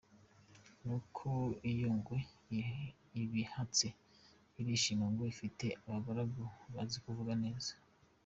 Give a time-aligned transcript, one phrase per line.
[0.83, 1.27] Nuko
[1.71, 2.17] iyo ngwe
[3.23, 3.87] ibihatse,
[4.59, 6.41] irishima ngo ifite abagaragu
[6.73, 7.71] bazi kuvuga neza.